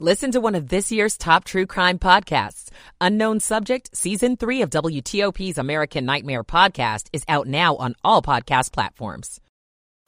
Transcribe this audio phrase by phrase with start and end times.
[0.00, 2.68] Listen to one of this year's top true crime podcasts.
[3.00, 8.72] Unknown Subject, Season 3 of WTOP's American Nightmare podcast is out now on all podcast
[8.72, 9.40] platforms.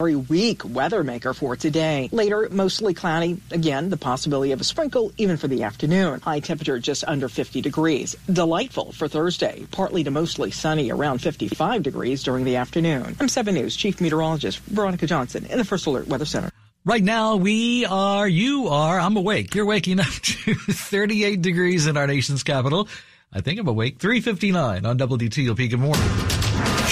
[0.00, 2.08] Very weak weather maker for today.
[2.10, 3.40] Later, mostly cloudy.
[3.52, 6.20] Again, the possibility of a sprinkle even for the afternoon.
[6.20, 8.16] High temperature just under 50 degrees.
[8.30, 9.68] Delightful for Thursday.
[9.70, 13.16] Partly to mostly sunny around 55 degrees during the afternoon.
[13.20, 16.50] I'm 7 News Chief Meteorologist Veronica Johnson in the First Alert Weather Center.
[16.86, 19.56] Right now, we are, you are, I'm awake.
[19.56, 22.88] You're waking up to 38 degrees in our nation's capital.
[23.32, 23.98] I think I'm awake.
[23.98, 25.68] 359 on WTOP.
[25.68, 26.04] Good morning.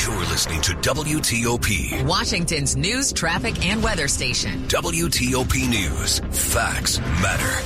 [0.03, 2.05] You're listening to WTOP.
[2.07, 4.67] Washington's news, traffic, and weather station.
[4.67, 6.19] WTOP News.
[6.53, 7.65] Facts matter.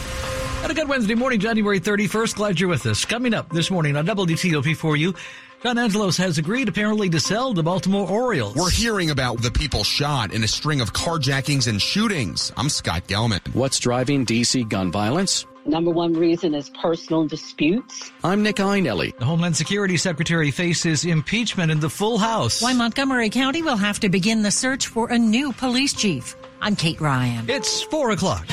[0.64, 2.34] And a good Wednesday morning, January 31st.
[2.34, 3.06] Glad you're with us.
[3.06, 5.14] Coming up this morning on WTOP for you.
[5.60, 8.54] John Angelos has agreed apparently to sell the Baltimore Orioles.
[8.54, 12.52] We're hearing about the people shot in a string of carjackings and shootings.
[12.56, 13.40] I'm Scott Gelman.
[13.56, 15.46] What's driving DC gun violence?
[15.66, 18.12] Number one reason is personal disputes.
[18.22, 19.18] I'm Nick Iannelli.
[19.18, 22.62] The Homeland Security Secretary faces impeachment in the full House.
[22.62, 26.36] Why Montgomery County will have to begin the search for a new police chief.
[26.60, 27.50] I'm Kate Ryan.
[27.50, 28.46] It's 4 o'clock.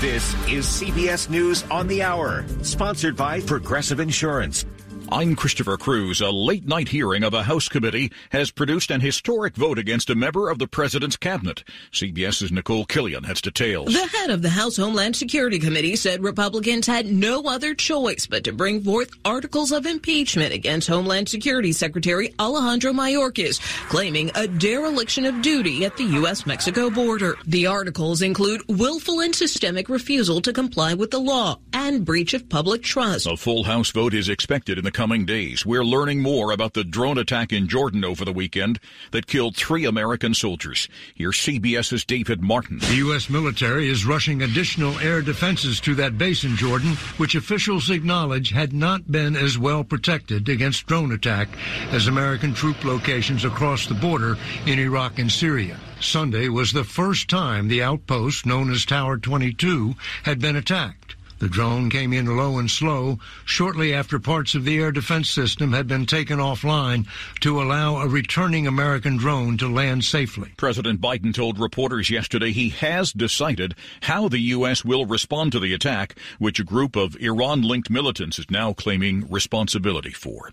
[0.00, 4.66] This is CBS News on the Hour, sponsored by Progressive Insurance.
[5.10, 6.20] I'm Christopher Cruz.
[6.20, 10.14] A late night hearing of a House committee has produced an historic vote against a
[10.14, 11.64] member of the president's cabinet.
[11.92, 13.94] CBS's Nikole Killion has details.
[13.94, 18.44] The head of the House Homeland Security Committee said Republicans had no other choice but
[18.44, 25.24] to bring forth articles of impeachment against Homeland Security Secretary Alejandro Mayorkas, claiming a dereliction
[25.24, 26.44] of duty at the U.S.
[26.44, 27.36] Mexico border.
[27.46, 32.46] The articles include willful and systemic refusal to comply with the law and breach of
[32.50, 33.26] public trust.
[33.26, 35.64] A full House vote is expected in the coming days.
[35.64, 38.80] We're learning more about the drone attack in Jordan over the weekend
[39.12, 40.88] that killed three American soldiers.
[41.14, 42.80] Here's CBS's David Martin.
[42.80, 43.30] The U.S.
[43.30, 48.72] military is rushing additional air defenses to that base in Jordan, which officials acknowledge had
[48.72, 51.46] not been as well protected against drone attack
[51.92, 54.36] as American troop locations across the border
[54.66, 55.78] in Iraq and Syria.
[56.00, 59.94] Sunday was the first time the outpost known as Tower 22
[60.24, 61.07] had been attacked.
[61.38, 65.72] The drone came in low and slow shortly after parts of the air defense system
[65.72, 67.06] had been taken offline
[67.40, 70.52] to allow a returning American drone to land safely.
[70.56, 74.84] President Biden told reporters yesterday he has decided how the U.S.
[74.84, 79.30] will respond to the attack, which a group of Iran linked militants is now claiming
[79.30, 80.50] responsibility for.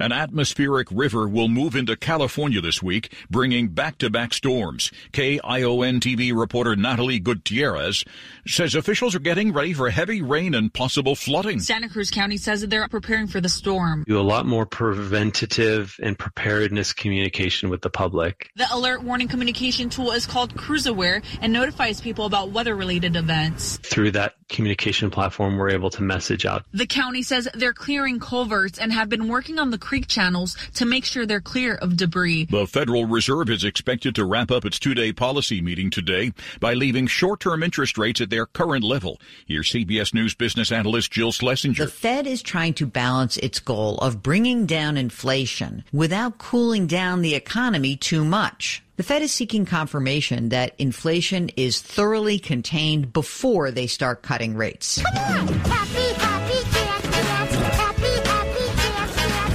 [0.00, 4.90] An atmospheric river will move into California this week, bringing back to back storms.
[5.12, 8.02] KION TV reporter Natalie Gutierrez
[8.46, 11.60] says officials are getting ready for heavy rain and possible flooding.
[11.60, 14.04] Santa Cruz County says that they're preparing for the storm.
[14.06, 18.50] Do a lot more preventative and preparedness communication with the public.
[18.56, 23.78] The alert warning communication tool is called CruzAware and notifies people about weather related events.
[23.78, 26.64] Through that communication platform, we're able to message out.
[26.72, 30.84] The county says they're clearing culverts and have been working on the creek channels to
[30.84, 32.46] make sure they're clear of debris.
[32.46, 36.74] The Federal Reserve is expected to wrap up its two day policy meeting today by
[36.74, 39.20] leaving short term interest rates at their current level.
[39.46, 41.84] Here's CBS News business analyst Jill Schlesinger.
[41.84, 47.22] The Fed is trying to balance its goal of bringing down inflation without cooling down
[47.22, 48.82] the economy too much.
[48.96, 54.96] The Fed is seeking confirmation that inflation is thoroughly contained before they start cutting rates.
[54.96, 56.01] Happy, happy,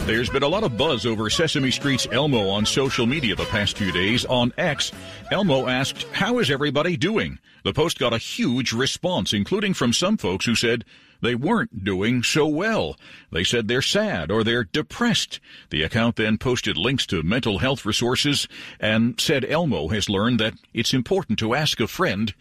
[0.08, 3.78] There's been a lot of buzz over Sesame Street's Elmo on social media the past
[3.78, 4.24] few days.
[4.24, 4.94] On X,
[5.32, 7.40] Elmo asked, How is everybody doing?
[7.66, 10.86] The post got a huge response, including from some folks who said
[11.22, 12.96] they weren't doing so well.
[13.34, 15.42] They said they're sad or they're depressed.
[15.72, 18.48] The account then posted links to mental health resources
[18.80, 22.34] and said Elmo has learned that it's important to ask a friend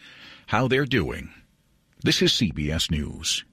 [0.47, 1.31] how they're doing.
[2.05, 3.45] This is CBS News.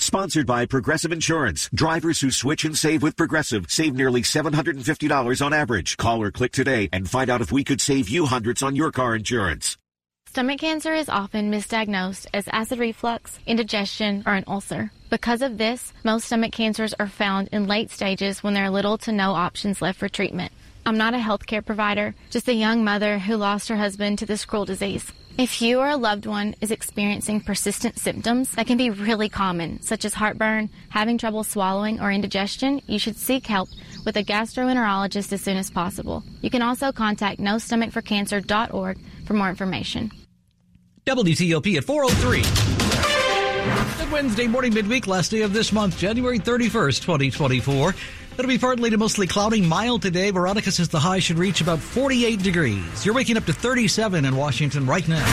[0.00, 1.68] Sponsored by Progressive Insurance.
[1.74, 5.98] Drivers who switch and save with Progressive save nearly $750 on average.
[5.98, 8.90] Call or click today and find out if we could save you hundreds on your
[8.90, 9.76] car insurance.
[10.24, 14.90] Stomach cancer is often misdiagnosed as acid reflux, indigestion, or an ulcer.
[15.10, 18.96] Because of this, most stomach cancers are found in late stages when there are little
[18.98, 20.50] to no options left for treatment.
[20.86, 24.46] I'm not a healthcare provider, just a young mother who lost her husband to this
[24.46, 25.12] cruel disease.
[25.40, 29.80] If you or a loved one is experiencing persistent symptoms that can be really common,
[29.80, 33.70] such as heartburn, having trouble swallowing, or indigestion, you should seek help
[34.04, 36.22] with a gastroenterologist as soon as possible.
[36.42, 40.10] You can also contact nostomachforcancer.org for more information.
[41.06, 42.42] WTOP at 403.
[43.98, 47.94] Good Wednesday morning, midweek, last day of this month, January 31st, 2024.
[48.38, 50.30] It'll be partly to mostly cloudy, mild today.
[50.30, 53.04] Veronica says the high should reach about 48 degrees.
[53.04, 55.26] You're waking up to 37 in Washington right now.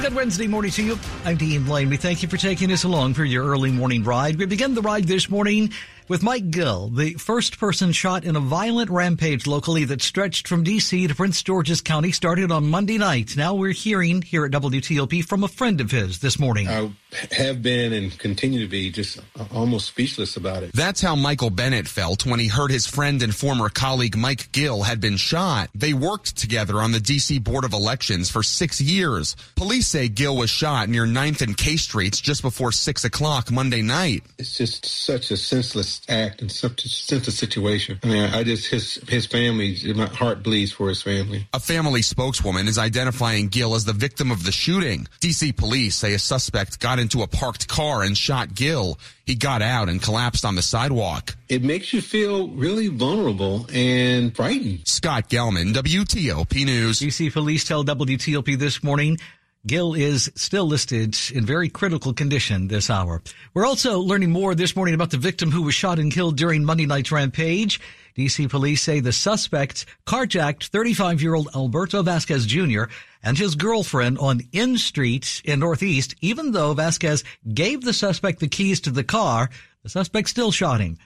[0.00, 0.98] Good Wednesday morning to you.
[1.24, 1.88] I'm Dean Lane.
[1.88, 4.36] We thank you for taking us along for your early morning ride.
[4.36, 5.72] We begin the ride this morning
[6.08, 10.62] with Mike Gill, the first person shot in a violent rampage locally that stretched from
[10.62, 11.06] D.C.
[11.06, 13.36] to Prince George's County started on Monday night.
[13.36, 16.68] Now we're hearing here at WTOP from a friend of his this morning.
[16.68, 16.90] I
[17.32, 19.20] have been and continue to be just
[19.52, 20.72] almost speechless about it.
[20.72, 24.82] That's how Michael Bennett felt when he heard his friend and former colleague Mike Gill
[24.82, 25.70] had been shot.
[25.74, 27.38] They worked together on the D.C.
[27.38, 29.36] Board of Elections for six years.
[29.54, 33.82] Police say Gill was shot near 9th and K Streets just before 6 o'clock Monday
[33.82, 34.22] night.
[34.38, 37.98] It's just such a senseless act and such a senseless situation.
[38.02, 41.46] I mean, I just, his, his family, my heart bleeds for his family.
[41.52, 45.08] A family spokeswoman is identifying Gill as the victim of the shooting.
[45.20, 45.52] D.C.
[45.52, 48.98] police say a suspect got into a parked car and shot Gill.
[49.24, 51.36] He got out and collapsed on the sidewalk.
[51.48, 54.86] It makes you feel really vulnerable and frightened.
[54.86, 57.00] Scott Gelman, WTOP News.
[57.00, 59.18] DC police tell WTOP this morning
[59.66, 63.20] Gill is still listed in very critical condition this hour.
[63.52, 66.64] We're also learning more this morning about the victim who was shot and killed during
[66.64, 67.80] Monday night's rampage.
[68.16, 72.84] DC police say the suspect carjacked 35 year old Alberto Vasquez Jr.
[73.24, 76.14] and his girlfriend on N Street in Northeast.
[76.20, 79.50] Even though Vasquez gave the suspect the keys to the car,
[79.82, 80.96] the suspect still shot him.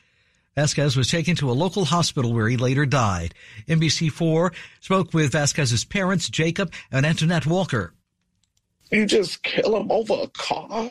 [0.55, 3.33] Vasquez was taken to a local hospital where he later died.
[3.69, 7.95] NBC4 spoke with Vasquez's parents, Jacob and Antoinette Walker.
[8.90, 10.90] You just kill him over a car?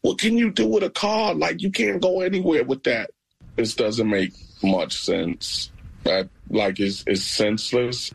[0.00, 1.34] What can you do with a car?
[1.34, 3.10] Like, you can't go anywhere with that.
[3.56, 5.70] This doesn't make much sense.
[6.04, 8.12] That, like, it's, it's senseless.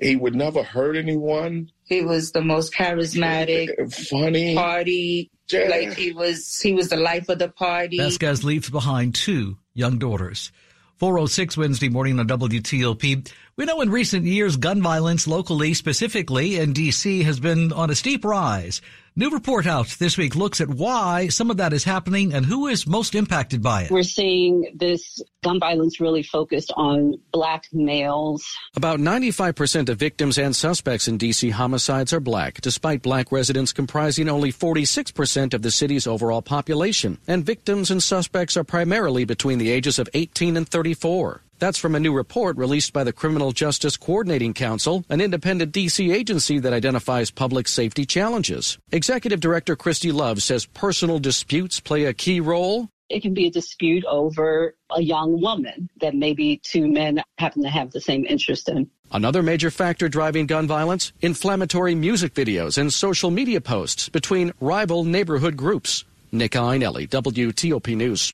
[0.00, 1.70] He would never hurt anyone.
[1.84, 5.30] He was the most charismatic, funny party.
[5.48, 5.68] Yeah.
[5.68, 7.98] Like he was, he was the life of the party.
[7.98, 10.50] Vasquez leaves behind two young daughters.
[10.98, 13.30] 406 Wednesday morning on WTOP.
[13.56, 17.94] We know in recent years gun violence locally, specifically in D.C., has been on a
[17.94, 18.80] steep rise.
[19.18, 22.66] New report out this week looks at why some of that is happening and who
[22.66, 23.90] is most impacted by it.
[23.90, 28.44] We're seeing this gun violence really focused on black males.
[28.74, 31.48] About 95% of victims and suspects in D.C.
[31.48, 37.16] homicides are black, despite black residents comprising only 46% of the city's overall population.
[37.26, 41.40] And victims and suspects are primarily between the ages of 18 and 34.
[41.58, 46.12] That's from a new report released by the Criminal Justice Coordinating Council, an independent D.C.
[46.12, 48.78] agency that identifies public safety challenges.
[48.92, 52.90] Executive Director Christy Love says personal disputes play a key role.
[53.08, 57.70] It can be a dispute over a young woman that maybe two men happen to
[57.70, 58.90] have the same interest in.
[59.12, 65.04] Another major factor driving gun violence inflammatory music videos and social media posts between rival
[65.04, 66.04] neighborhood groups.
[66.32, 68.32] Nick Iannelli, WTOP News.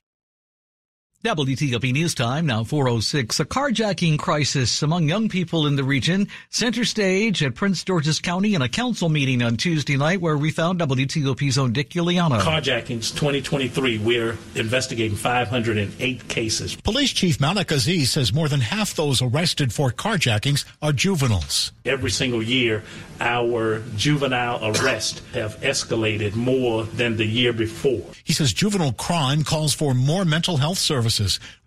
[1.23, 3.39] WTOP News Time, now 406.
[3.39, 6.27] A carjacking crisis among young people in the region.
[6.49, 10.51] Center stage at Prince George's County in a council meeting on Tuesday night where we
[10.51, 12.41] found WTOP's own Dick Uliano.
[12.41, 16.75] Carjackings 2023, we're investigating 508 cases.
[16.75, 21.71] Police Chief Malik Aziz says more than half those arrested for carjackings are juveniles.
[21.85, 22.83] Every single year,
[23.21, 28.03] our juvenile arrests have escalated more than the year before.
[28.25, 31.12] He says juvenile crime calls for more mental health services,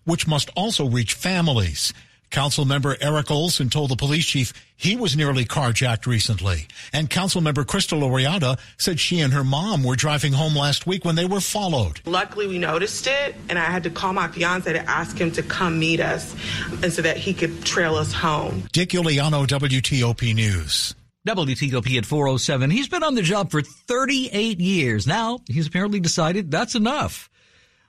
[0.05, 1.93] which must also reach families.
[2.31, 6.67] Council member Eric Olson told the police chief he was nearly carjacked recently.
[6.93, 11.05] And council member Krystal Oriadha said she and her mom were driving home last week
[11.05, 12.01] when they were followed.
[12.05, 15.43] Luckily, we noticed it, and I had to call my fiance to ask him to
[15.43, 16.35] come meet us
[16.83, 18.65] and so that he could trail us home.
[18.73, 20.95] Dick Uliano, WTOP News.
[21.27, 22.71] WTOP at 407.
[22.71, 25.07] He's been on the job for 38 years.
[25.07, 27.29] Now, he's apparently decided that's enough.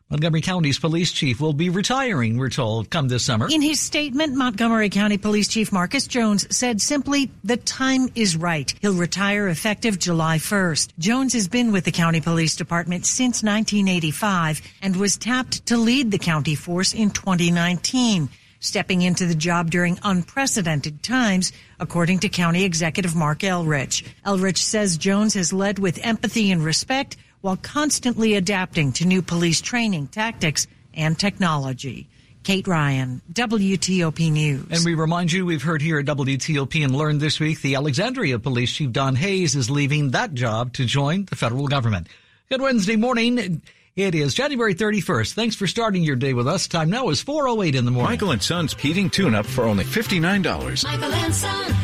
[0.10, 3.50] Montgomery County's police chief will be retiring, we're told, come this summer.
[3.52, 8.74] In his statement, Montgomery County Police Chief Marcus Jones said simply, the time is right.
[8.80, 10.94] He'll retire effective July 1st.
[10.98, 16.12] Jones has been with the County Police Department since 1985 and was tapped to lead
[16.12, 22.64] the county force in 2019 stepping into the job during unprecedented times, according to County
[22.64, 24.04] Executive Marc Elrich.
[24.26, 29.62] Elrich says Jones has led with empathy and respect while constantly adapting to new police
[29.62, 32.08] training, tactics, and technology.
[32.44, 34.68] Kate Ryan, WTOP News.
[34.72, 38.40] And we remind you, we've heard here at WTOP and learned this week the Alexandria
[38.40, 42.08] Police Chief Don Hayes is leaving that job to join the federal government.
[42.50, 43.62] Good Wednesday morning.
[43.98, 45.34] It is January 31st.
[45.34, 46.68] Thanks for starting your day with us.
[46.68, 48.12] Time now is 4.08 in the morning.
[48.12, 50.84] Michael and Son's heating tune-up for only $59.
[50.86, 51.76] Michael and Son.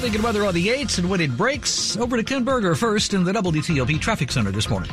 [0.00, 3.12] Traffic and weather on the 8s and when it breaks, over to Ken Berger first
[3.12, 4.90] in the WTOP Traffic Center this morning.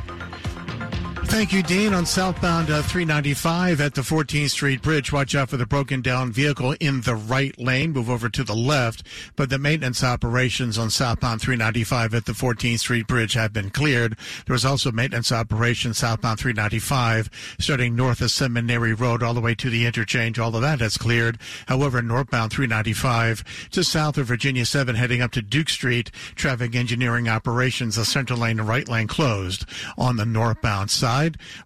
[1.29, 1.93] Thank you, Dean.
[1.93, 6.31] On southbound uh, 395 at the 14th Street Bridge, watch out for the broken down
[6.31, 7.91] vehicle in the right lane.
[7.91, 9.03] Move over to the left.
[9.35, 14.17] But the maintenance operations on southbound 395 at the 14th Street Bridge have been cleared.
[14.45, 17.29] There was also maintenance operations southbound 395
[17.59, 20.39] starting north of Seminary Road all the way to the interchange.
[20.39, 21.37] All of that has cleared.
[21.67, 27.27] However, northbound 395 to south of Virginia 7 heading up to Duke Street, traffic engineering
[27.27, 29.65] operations, the center lane and right lane closed
[29.97, 31.16] on the northbound side.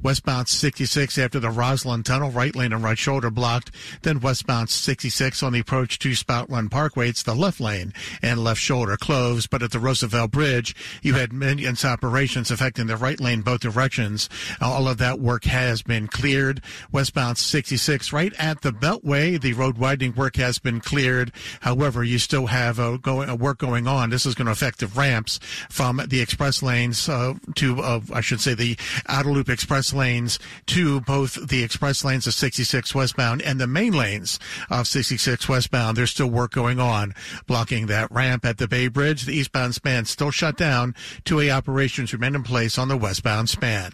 [0.01, 3.71] Westbound 66 after the Rosslyn Tunnel, right lane and right shoulder blocked.
[4.01, 8.43] Then westbound 66 on the approach to Spout Run Parkway, it's the left lane and
[8.43, 9.49] left shoulder closed.
[9.49, 14.29] But at the Roosevelt Bridge, you had maintenance operations affecting the right lane both directions.
[14.61, 16.61] All of that work has been cleared.
[16.91, 21.31] Westbound 66 right at the Beltway, the road widening work has been cleared.
[21.61, 24.09] However, you still have a, go, a work going on.
[24.09, 25.39] This is going to affect the ramps
[25.69, 28.77] from the express lanes uh, to, uh, I should say, the
[29.07, 33.91] outer loop express lanes to both the express lanes of 66 westbound and the main
[33.91, 34.37] lanes
[34.69, 35.97] of 66 westbound.
[35.97, 37.15] There's still work going on
[37.47, 39.25] blocking that ramp at the Bay Bridge.
[39.25, 40.93] The eastbound span still shut down.
[41.25, 43.93] 2A operations remain in place on the westbound span.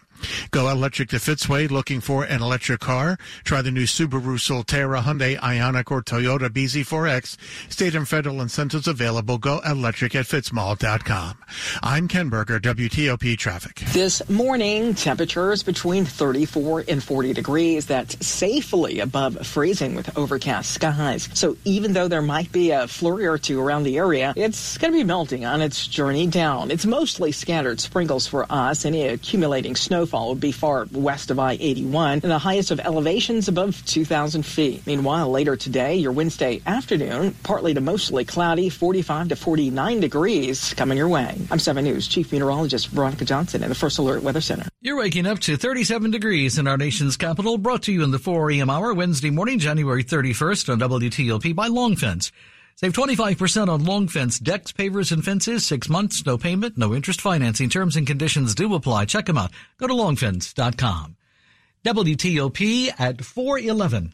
[0.52, 3.18] Go electric to Fitzway looking for an electric car.
[3.44, 7.38] Try the new Subaru Solterra, Hyundai Ioniq, or Toyota BZ4X.
[7.72, 9.38] State and federal incentives available.
[9.38, 11.38] Go electric at fitzmall.com.
[11.84, 13.76] I'm Ken Berger, WTOP Traffic.
[13.94, 17.86] This morning, temperatures between 34 and 40 degrees.
[17.86, 21.30] That's safely above freezing with overcast skies.
[21.34, 24.92] So even though there might be a flurry or two around the area, it's going
[24.92, 26.72] to be melting on its journey down.
[26.72, 28.86] It's mostly scattered sprinkles for us.
[28.86, 33.48] Any accumulating snow snowfall would be far west of I-81 and the highest of elevations
[33.48, 34.88] above 2,000 feet.
[34.88, 40.98] Meanwhile, later today, your Wednesday afternoon, partly to mostly cloudy, 45 to 49 degrees coming
[40.98, 41.36] your way.
[41.52, 44.70] I'm 7 News Chief Meteorologist Veronica Johnson in the First Alert Weather Center.
[44.82, 48.20] You're waking up to 37 degrees in our nation's capital, brought to you in the
[48.20, 48.70] 4 a.m.
[48.70, 52.32] hour Wednesday morning, January 31st on WTOP by Long Fence.
[52.80, 55.66] Save 25% on long fence decks, pavers, and fences.
[55.66, 57.70] Six months, no payment, no interest financing.
[57.70, 59.06] Terms and conditions do apply.
[59.06, 59.52] Check them out.
[59.80, 61.16] Go to longfence.com.
[61.84, 64.14] WTOP at 411.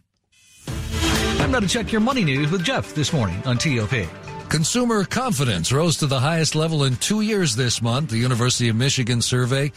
[1.41, 4.07] I'm going to check your money news with Jeff this morning on TOP.
[4.47, 8.11] Consumer confidence rose to the highest level in two years this month.
[8.11, 9.69] The University of Michigan survey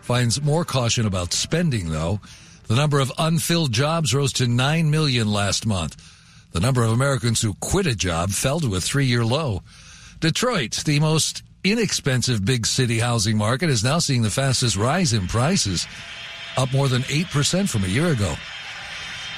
[0.00, 2.20] finds more caution about spending, though.
[2.66, 6.11] The number of unfilled jobs rose to 9 million last month.
[6.52, 9.62] The number of Americans who quit a job fell to a three year low.
[10.20, 15.28] Detroit, the most inexpensive big city housing market, is now seeing the fastest rise in
[15.28, 15.86] prices,
[16.58, 18.34] up more than 8% from a year ago.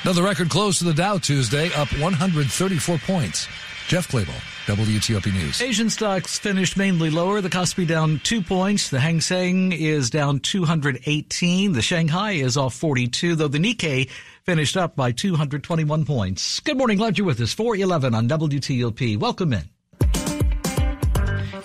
[0.05, 3.47] Now, the record close to the Dow Tuesday, up 134 points.
[3.87, 5.61] Jeff Clabaugh, WTOP News.
[5.61, 7.43] Asian stocks finished mainly lower.
[7.43, 8.89] The Kospi down two points.
[8.89, 11.73] The Hang Seng is down 218.
[11.73, 14.09] The Shanghai is off 42, though the Nikkei
[14.45, 16.61] finished up by 221 points.
[16.61, 16.97] Good morning.
[16.97, 17.53] Glad you're with us.
[17.53, 19.19] 411 on WTOP.
[19.19, 19.74] Welcome in.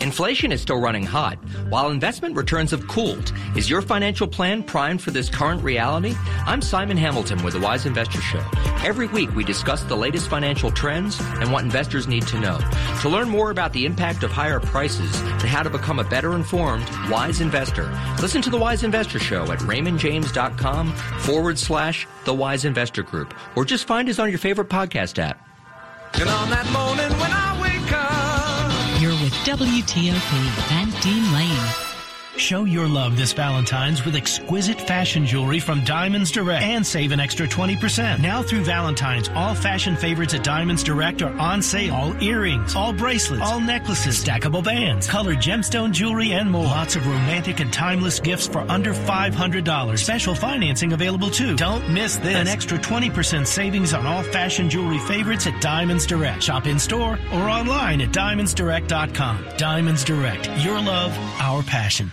[0.01, 1.38] Inflation is still running hot,
[1.68, 3.34] while investment returns have cooled.
[3.58, 6.15] Is your financial plan primed for this current reality?
[6.46, 8.41] I'm Simon Hamilton with the Wise Investor Show.
[8.82, 12.58] Every week we discuss the latest financial trends and what investors need to know.
[13.01, 16.34] To learn more about the impact of higher prices and how to become a better
[16.34, 22.63] informed, wise investor, listen to the Wise Investor Show at raymondjames.com forward slash the Wise
[22.63, 25.46] Investor Group, or just find us on your favorite podcast app.
[26.13, 27.49] And on that morning when I
[29.50, 31.88] WTOP and Dean Lane.
[32.39, 37.19] Show your love this Valentine's with exquisite fashion jewelry from Diamonds Direct and save an
[37.19, 38.22] extra 20%.
[38.22, 41.93] Now through Valentine's, all fashion favorites at Diamonds Direct are on sale.
[41.93, 46.63] All earrings, all bracelets, all necklaces, stackable bands, colored gemstone jewelry, and more.
[46.63, 50.00] Lots of romantic and timeless gifts for under $500.
[50.00, 51.58] Special financing available too.
[51.58, 52.36] Don't miss this.
[52.36, 56.41] An extra 20% savings on all fashion jewelry favorites at Diamonds Direct.
[56.41, 59.46] Shop in store or online at diamondsdirect.com.
[59.58, 60.50] Diamonds Direct.
[60.63, 62.10] Your love, our passion.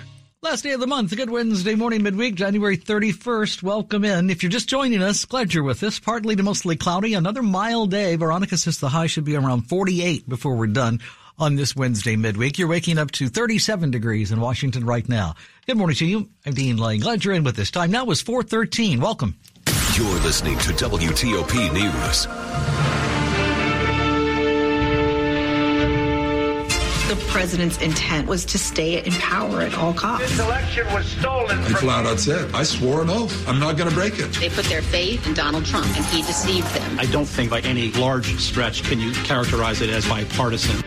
[0.48, 3.64] Last day of the month, a good Wednesday morning, midweek, January 31st.
[3.64, 4.30] Welcome in.
[4.30, 5.98] If you're just joining us, glad you're with us.
[5.98, 8.14] Partly to mostly cloudy, another mild day.
[8.14, 11.00] Veronica says the high should be around 48 before we're done
[11.36, 12.58] on this Wednesday midweek.
[12.58, 15.34] You're waking up to 37 degrees in Washington right now.
[15.66, 16.28] Good morning to you.
[16.46, 17.00] I'm Dean Lane.
[17.00, 17.72] Glad you're in with us.
[17.72, 19.00] Time now is 413.
[19.00, 19.36] Welcome.
[19.96, 22.95] You're listening to WTOP News.
[27.36, 30.30] President's intent was to stay in power at all costs.
[30.30, 31.58] This election was stolen.
[31.58, 33.46] I flat out said, I swore an oath.
[33.46, 34.32] I'm not going to break it.
[34.40, 36.98] They put their faith in Donald Trump, and he deceived them.
[36.98, 40.82] I don't think by any large stretch can you characterize it as bipartisan.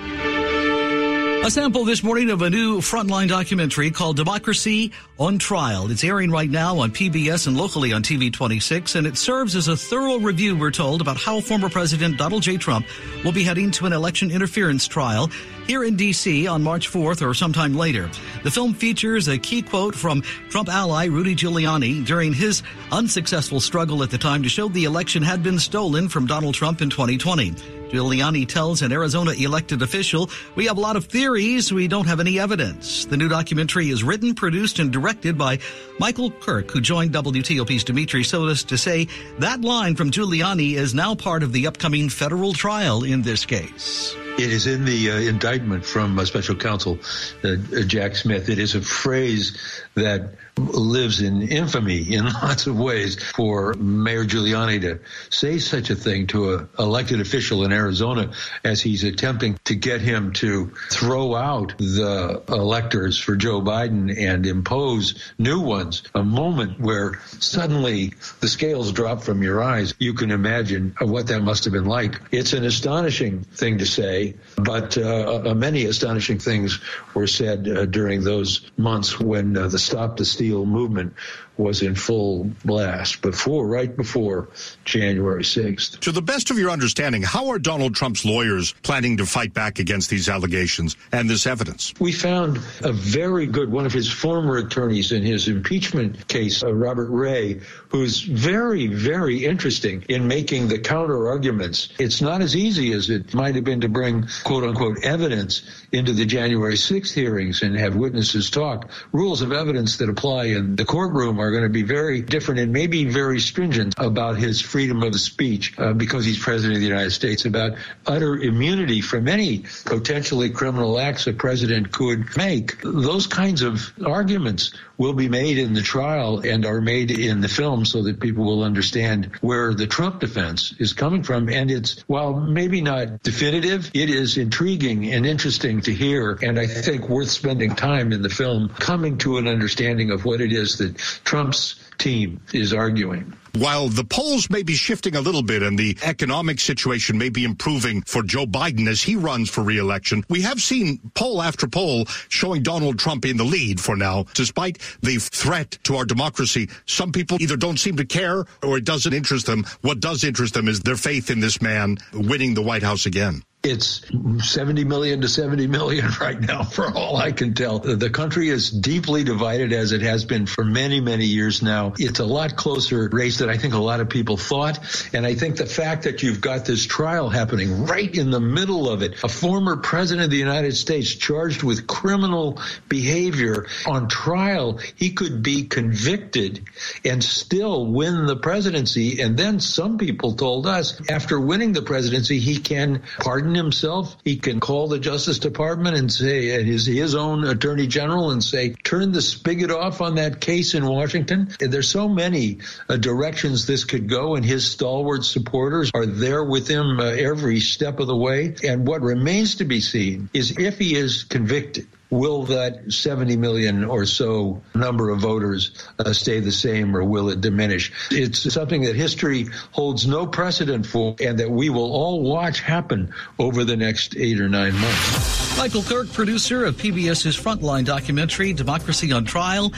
[1.41, 5.89] A sample this morning of a new frontline documentary called Democracy on Trial.
[5.89, 9.67] It's airing right now on PBS and locally on TV 26, and it serves as
[9.67, 12.58] a thorough review, we're told, about how former President Donald J.
[12.58, 12.86] Trump
[13.24, 15.31] will be heading to an election interference trial
[15.65, 16.46] here in D.C.
[16.46, 18.12] on March 4th or sometime later.
[18.43, 24.03] The film features a key quote from Trump ally Rudy Giuliani during his unsuccessful struggle
[24.03, 27.79] at the time to show the election had been stolen from Donald Trump in 2020.
[27.89, 32.19] Giuliani tells an Arizona elected official, We have a lot of theories, we don't have
[32.19, 33.05] any evidence.
[33.05, 35.60] The new documentary is written, produced, and directed by
[36.00, 39.08] Michael Kirk, who joined WTOP's Dimitri Sotis to say
[39.39, 44.15] that line from Giuliani is now part of the upcoming federal trial in this case.
[44.38, 46.98] It is in the uh, indictment from uh, special counsel
[47.43, 47.55] uh,
[47.86, 48.48] Jack Smith.
[48.48, 49.58] It is a phrase
[49.96, 55.96] that lives in infamy in lots of ways for Mayor Giuliani to say such a
[55.96, 58.32] thing to an elected official in Arizona
[58.63, 64.46] as he's attempting to get him to throw out the electors for Joe Biden and
[64.46, 66.03] impose new ones.
[66.15, 69.94] A moment where suddenly the scales drop from your eyes.
[70.00, 72.20] You can imagine what that must have been like.
[72.32, 76.79] It's an astonishing thing to say, but uh, many astonishing things
[77.13, 81.13] were said uh, during those months when uh, the Stop the Steal movement
[81.60, 84.48] was in full blast before, right before
[84.86, 86.00] January 6th.
[86.00, 89.78] To the best of your understanding, how are Donald Trump's lawyers planning to fight back
[89.78, 91.94] against these allegations and this evidence?
[92.00, 96.74] We found a very good one of his former attorneys in his impeachment case, uh,
[96.74, 101.89] Robert Ray, who's very, very interesting in making the counter arguments.
[102.00, 106.13] It's not as easy as it might have been to bring quote unquote evidence into
[106.13, 108.89] the January 6th hearings and have witnesses talk.
[109.12, 112.72] Rules of evidence that apply in the courtroom are going to be very different and
[112.72, 117.12] maybe very stringent about his freedom of speech uh, because he's president of the United
[117.12, 117.74] States, about
[118.08, 122.82] utter immunity from any potentially criminal acts a president could make.
[122.82, 127.48] Those kinds of arguments will be made in the trial and are made in the
[127.48, 131.50] film so that people will understand where the Trump defense is coming from.
[131.50, 136.38] And it's, while maybe not definitive, it is intriguing and interesting to hear.
[136.44, 140.41] And I think worth spending time in the film coming to an understanding of what
[140.41, 143.34] it is that Trump's team is arguing.
[143.56, 147.44] While the polls may be shifting a little bit and the economic situation may be
[147.44, 152.06] improving for Joe Biden as he runs for reelection, we have seen poll after poll
[152.30, 154.26] showing Donald Trump in the lead for now.
[154.34, 158.86] Despite the threat to our democracy, some people either don't seem to care or it
[158.86, 159.66] doesn't interest them.
[159.82, 163.44] What does interest them is their faith in this man winning the White House again.
[163.62, 164.02] It's
[164.39, 167.80] 70 million to 70 million right now, for all I can tell.
[167.80, 171.91] The country is deeply divided as it has been for many, many years now.
[171.98, 174.80] It's a lot closer race than I think a lot of people thought.
[175.13, 178.89] And I think the fact that you've got this trial happening right in the middle
[178.89, 184.80] of it, a former president of the United States charged with criminal behavior on trial,
[184.95, 186.63] he could be convicted
[187.04, 189.19] and still win the presidency.
[189.22, 194.16] And then some people told us after winning the presidency, he can pardon pardon himself.
[194.24, 198.44] He can call the Justice Department and say, and his, his own Attorney General and
[198.44, 201.50] say, turn the spigot off on that case in Washington.
[201.60, 206.68] There's so many uh, directions this could go, and his stalwart supporters are there with
[206.68, 208.56] him uh, every step of the way.
[208.64, 213.84] And what remains to be seen is if he is convicted, Will that 70 million
[213.84, 217.91] or so number of voters uh, stay the same or will it diminish?
[218.10, 223.13] It's something that history holds no precedent for and that we will all watch happen
[223.38, 225.58] over the next eight or nine months.
[225.58, 229.72] Michael Kirk, producer of PBS's Frontline documentary, Democracy on Trial,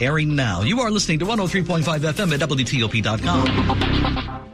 [0.00, 0.62] airing now.
[0.62, 4.53] You are listening to 103.5 FM at WTOP.com.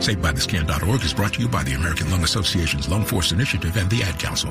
[0.00, 4.02] SaveByTheScan.org is brought to you by the American Lung Association's Lung Force Initiative and the
[4.02, 4.50] Ad Council.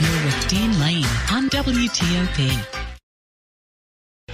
[0.00, 2.85] You're with Dean Lane on WTOP.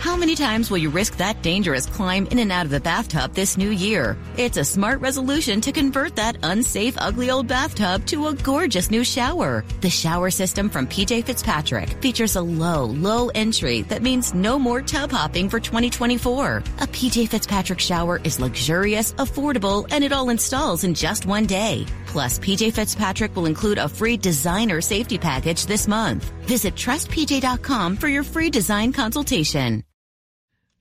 [0.03, 3.35] How many times will you risk that dangerous climb in and out of the bathtub
[3.35, 4.17] this new year?
[4.37, 9.05] It's a smart resolution to convert that unsafe, ugly old bathtub to a gorgeous new
[9.05, 9.65] shower.
[9.81, 14.83] The shower system from PJ Fitzpatrick features a low, low entry that means no more
[14.83, 16.57] tub hopping for 2024.
[16.57, 21.87] A PJ Fitzpatrick shower is luxurious, affordable, and it all installs in just one day.
[22.07, 26.25] Plus, PJ Fitzpatrick will include a free designer safety package this month.
[26.43, 29.85] Visit trustpj.com for your free design consultation.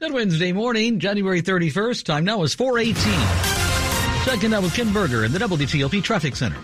[0.02, 2.06] Good Wednesday morning, January 31st.
[2.06, 2.96] Time now is 418.
[4.26, 6.58] Checking out with Ken Berger in the WTOP Traffic Center.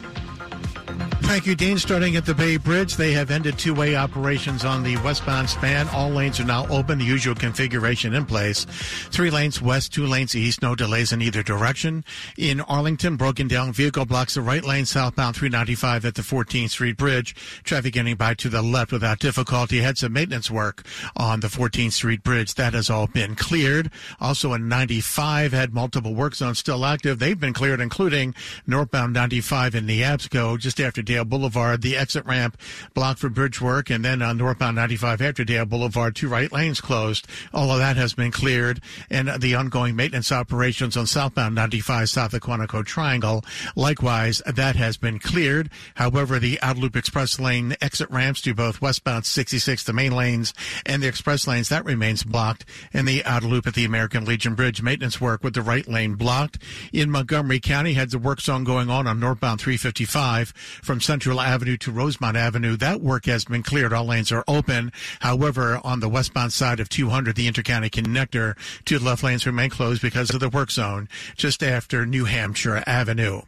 [1.28, 1.78] Thank you, Dean.
[1.78, 5.90] Starting at the Bay Bridge, they have ended two way operations on the westbound span.
[5.90, 8.66] All lanes are now open, the usual configuration in place.
[9.12, 12.06] Three lanes west, two lanes east, no delays in either direction.
[12.38, 16.96] In Arlington, broken down vehicle blocks the right lane southbound 395 at the 14th Street
[16.96, 17.36] Bridge.
[17.66, 19.82] Traffic getting by to the left without difficulty.
[19.82, 20.86] Had some maintenance work
[21.18, 22.56] on the 14th Street Bridge.
[22.56, 23.92] That has all been cleared.
[24.22, 27.20] Also in 95 had multiple work zones still active.
[27.20, 28.34] They've been cleared, including
[28.66, 32.60] northbound 95 in Neabsco just after Dale Boulevard, the exit ramp
[32.94, 36.80] blocked for bridge work, and then on northbound 95 after Dale Boulevard, two right lanes
[36.80, 37.26] closed.
[37.52, 42.36] All of that has been cleared, and the ongoing maintenance operations on southbound 95 south
[42.36, 43.44] of Quantico Triangle,
[43.76, 45.72] likewise, that has been cleared.
[45.96, 50.54] However, the outer loop express lane exit ramps to both westbound 66, the main lanes,
[50.86, 54.54] and the express lanes, that remains blocked, and the outer loop at the American Legion
[54.54, 56.60] Bridge maintenance work with the right lane blocked.
[56.94, 60.50] In Montgomery County, had the work zone going on on northbound 355
[60.84, 62.76] from Central Avenue to Rosemont Avenue.
[62.76, 63.94] That work has been cleared.
[63.94, 64.92] All lanes are open.
[65.22, 70.02] However, on the westbound side of 200, the intercounty connector, two left lanes remain closed
[70.02, 73.44] because of the work zone just after New Hampshire Avenue.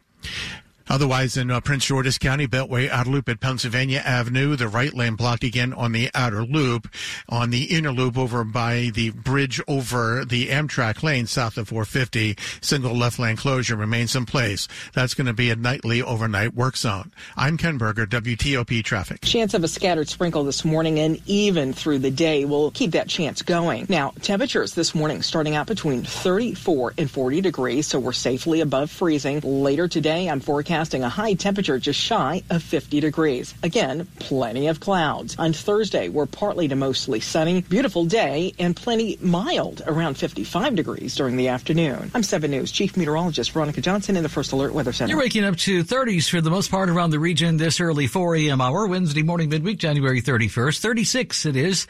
[0.88, 5.14] Otherwise, in uh, Prince George's County, Beltway outer loop at Pennsylvania Avenue, the right lane
[5.14, 6.88] blocked again on the outer loop.
[7.28, 12.36] On the inner loop over by the bridge over the Amtrak lane south of 450,
[12.60, 14.66] single left lane closure remains in place.
[14.92, 17.12] That's going to be a nightly overnight work zone.
[17.36, 19.20] I'm Ken Berger, WTOP Traffic.
[19.20, 22.44] Chance of a scattered sprinkle this morning and even through the day.
[22.44, 23.86] We'll keep that chance going.
[23.88, 28.90] Now, temperatures this morning starting out between 34 and 40 degrees, so we're safely above
[28.90, 29.40] freezing.
[29.40, 33.54] Later today, I'm forecasting a high temperature just shy of 50 degrees.
[33.62, 35.36] Again, plenty of clouds.
[35.38, 41.14] On Thursday, we're partly to mostly sunny, beautiful day, and plenty mild, around 55 degrees
[41.14, 42.10] during the afternoon.
[42.14, 45.10] I'm 7 News Chief Meteorologist Veronica Johnson in the First Alert Weather Center.
[45.10, 48.36] You're waking up to 30s for the most part around the region this early 4
[48.36, 48.62] a.m.
[48.62, 50.80] hour, Wednesday morning, midweek, January 31st.
[50.80, 51.86] 36 it is.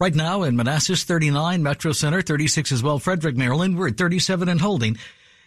[0.00, 3.76] Right now in Manassas, 39, Metro Center, 36 as well, Frederick, Maryland.
[3.76, 4.96] We're at 37 and holding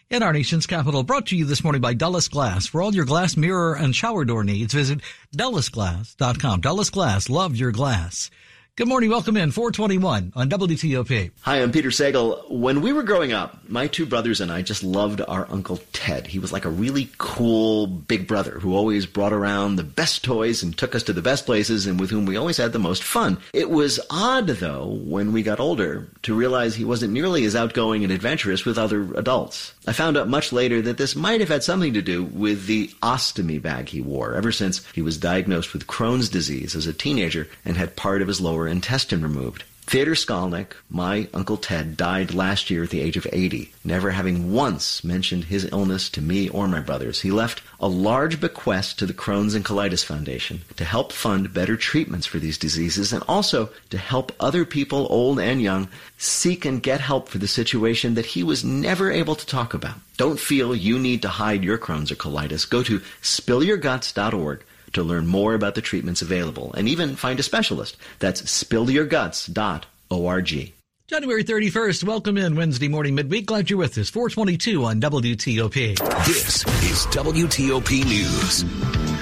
[0.10, 1.04] in our nation's capital.
[1.04, 2.68] Brought to you this morning by Dulles Glass.
[2.68, 5.00] For all your glass, mirror, and shower door needs, visit
[5.36, 6.62] DullesGlass.com.
[6.62, 8.30] Dulles Glass, love your glass.
[8.76, 9.12] Good morning.
[9.12, 11.30] Welcome in 421 on WTOP.
[11.42, 12.50] Hi, I'm Peter Sagal.
[12.50, 16.26] When we were growing up, my two brothers and I just loved our Uncle Ted.
[16.26, 20.64] He was like a really cool big brother who always brought around the best toys
[20.64, 23.04] and took us to the best places and with whom we always had the most
[23.04, 23.38] fun.
[23.54, 28.04] It was odd, though, when we got older to realize he wasn't nearly as outgoing
[28.04, 29.72] and adventurous with other adults.
[29.86, 32.88] I found out much later that this might have had something to do with the
[33.04, 37.48] ostomy bag he wore ever since he was diagnosed with Crohn's disease as a teenager
[37.66, 39.64] and had part of his lower intestine removed.
[39.86, 44.54] Theodore Skalnick, my Uncle Ted, died last year at the age of 80, never having
[44.54, 47.22] once mentioned his illness to me or my brothers.
[47.22, 51.76] He left a large bequest to the Crohn's and Colitis Foundation to help fund better
[51.76, 56.82] treatments for these diseases and also to help other people, old and young, seek and
[56.82, 59.96] get help for the situation that he was never able to talk about.
[60.16, 62.68] Don't feel you need to hide your Crohn's or colitis.
[62.68, 67.98] Go to spillyourguts.org to learn more about the treatments available and even find a specialist.
[68.20, 70.74] That's spillyourguts.org.
[71.08, 72.06] January 31st.
[72.06, 73.46] Welcome in Wednesday morning midweek.
[73.46, 74.10] Glad you're with us.
[74.10, 75.98] 422 on WTOP.
[76.26, 79.13] This is WTOP News.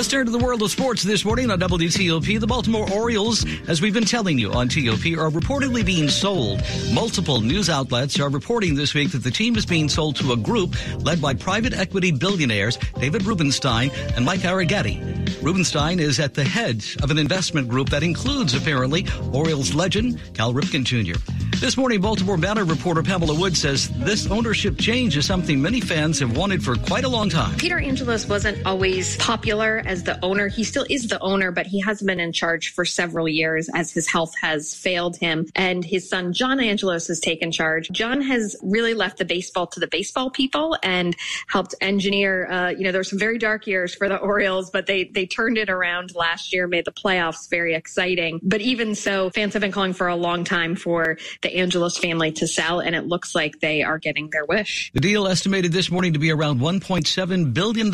[0.00, 2.40] Let's turn to the world of sports this morning on WTOP.
[2.40, 6.62] The Baltimore Orioles, as we've been telling you on TOP, are reportedly being sold.
[6.90, 10.38] Multiple news outlets are reporting this week that the team is being sold to a
[10.38, 15.42] group led by private equity billionaires David Rubenstein and Mike Arougheti.
[15.42, 20.54] Rubenstein is at the head of an investment group that includes, apparently, Orioles legend Cal
[20.54, 21.20] Ripken Jr.
[21.60, 26.18] This morning, Baltimore Banner reporter Pamela Wood says this ownership change is something many fans
[26.20, 27.54] have wanted for quite a long time.
[27.58, 30.46] Peter Angelos wasn't always popular as the owner.
[30.46, 33.90] He still is the owner, but he has been in charge for several years as
[33.90, 35.46] his health has failed him.
[35.56, 37.90] And his son, John Angelos, has taken charge.
[37.90, 41.16] John has really left the baseball to the baseball people and
[41.48, 44.86] helped engineer, uh, you know, there were some very dark years for the Orioles, but
[44.86, 48.38] they, they turned it around last year, made the playoffs very exciting.
[48.44, 52.30] But even so, fans have been calling for a long time for the Angelos family
[52.32, 54.92] to sell, and it looks like they are getting their wish.
[54.94, 57.92] The deal estimated this morning to be around $1.7 billion.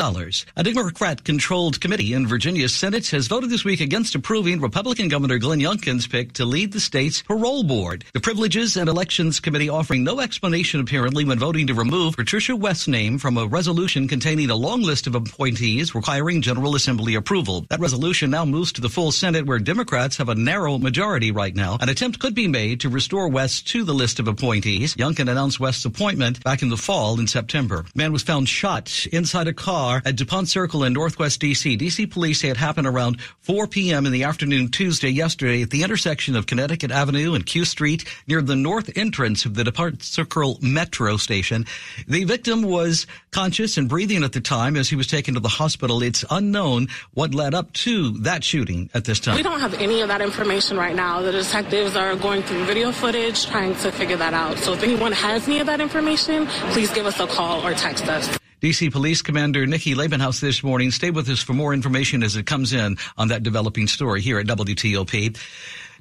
[0.55, 5.37] A Democrat controlled committee in Virginia's Senate has voted this week against approving Republican Governor
[5.37, 8.05] Glenn Youngkin's pick to lead the state's parole board.
[8.13, 12.87] The Privileges and Elections Committee offering no explanation apparently when voting to remove Patricia West's
[12.87, 17.65] name from a resolution containing a long list of appointees requiring General Assembly approval.
[17.69, 21.55] That resolution now moves to the full Senate where Democrats have a narrow majority right
[21.55, 21.77] now.
[21.81, 24.95] An attempt could be made to restore West to the list of appointees.
[24.95, 27.85] Youngkin announced West's appointment back in the fall in September.
[27.95, 31.66] Man was found shot inside a car at DuPont Circle in Northwest DC.
[31.75, 34.05] DC police say it happened around 4 p.m.
[34.05, 38.43] in the afternoon Tuesday yesterday at the intersection of Connecticut Avenue and Q Street near
[38.43, 41.65] the north entrance of the DuPont Circle Metro station.
[42.07, 45.49] The victim was conscious and breathing at the time as he was taken to the
[45.49, 46.03] hospital.
[46.03, 49.35] It's unknown what led up to that shooting at this time.
[49.35, 51.21] We don't have any of that information right now.
[51.21, 54.57] The detectives are going through video footage trying to figure that out.
[54.59, 58.07] So if anyone has any of that information, please give us a call or text
[58.07, 58.37] us.
[58.61, 60.89] DC Police Commander Nikki Labenhouse this morning.
[60.89, 64.39] Stay with us for more information as it comes in on that developing story here
[64.39, 65.37] at WTOP.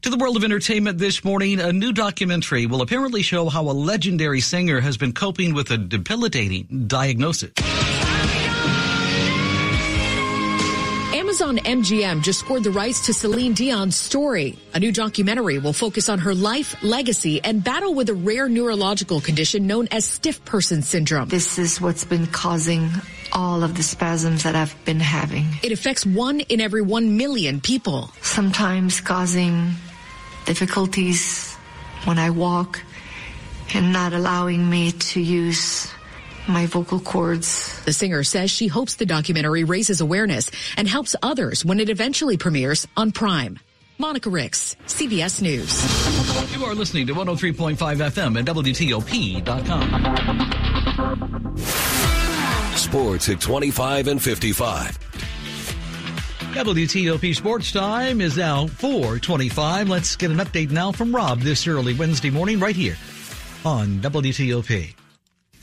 [0.01, 3.73] To the world of entertainment this morning, a new documentary will apparently show how a
[3.73, 7.53] legendary singer has been coping with a debilitating diagnosis.
[11.27, 14.57] Amazon MGM just scored the rights to Celine Dion's story.
[14.75, 19.21] A new documentary will focus on her life, legacy, and battle with a rare neurological
[19.21, 21.29] condition known as stiff person syndrome.
[21.29, 22.89] This is what's been causing
[23.33, 25.47] all of the spasms that I've been having.
[25.65, 28.13] It affects one in every one million people.
[28.23, 29.73] Sometimes causing
[30.45, 31.57] difficulties
[32.05, 32.81] when I walk
[33.75, 35.93] and not allowing me to use
[36.49, 37.83] my vocal cords.
[37.85, 42.37] The singer says she hopes the documentary raises awareness and helps others when it eventually
[42.37, 43.59] premieres on Prime.
[43.99, 46.57] Monica Ricks, CBS News.
[46.57, 49.87] You are listening to 103.5 FM and WTOP.com.
[52.77, 54.99] Sports at 25 and 55.
[56.57, 59.89] WTOP Sports Time is now 425.
[59.89, 62.97] Let's get an update now from Rob this early Wednesday morning right here
[63.65, 65.06] on WTOP.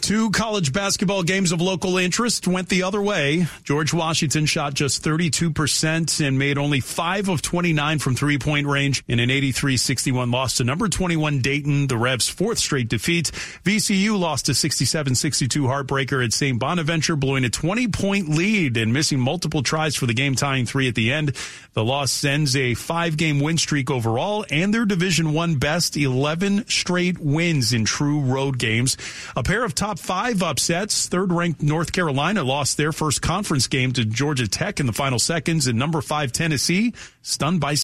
[0.03, 3.47] Two college basketball games of local interest went the other way.
[3.63, 9.01] George Washington shot just 32% and made only 5 of 29 from three point range
[9.07, 13.31] in an 83 61 loss to number 21 Dayton, the Revs' fourth straight defeat.
[13.63, 16.59] VCU lost a 67 62 heartbreaker at St.
[16.59, 20.89] Bonaventure, blowing a 20 point lead and missing multiple tries for the game tying three
[20.89, 21.33] at the end.
[21.75, 26.67] The loss sends a five game win streak overall and their Division One best 11
[26.67, 28.97] straight wins in true road games.
[29.37, 31.07] A pair of top five upsets.
[31.07, 35.19] Third ranked North Carolina lost their first conference game to Georgia Tech in the final
[35.19, 37.75] seconds and number five Tennessee stunned by